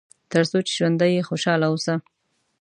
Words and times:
تر 0.31 0.43
څو 0.49 0.57
چې 0.65 0.71
ژوندی 0.77 1.09
یې 1.15 1.21
خوشاله 1.29 1.65
اوسه. 1.71 1.93